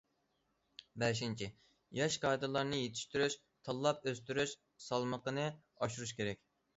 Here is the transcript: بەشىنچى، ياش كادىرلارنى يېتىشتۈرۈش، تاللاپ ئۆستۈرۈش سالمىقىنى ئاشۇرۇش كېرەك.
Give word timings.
بەشىنچى، 1.01 1.49
ياش 1.97 2.15
كادىرلارنى 2.23 2.79
يېتىشتۈرۈش، 2.79 3.35
تاللاپ 3.69 4.07
ئۆستۈرۈش 4.13 4.55
سالمىقىنى 4.87 5.45
ئاشۇرۇش 5.51 6.15
كېرەك. 6.21 6.43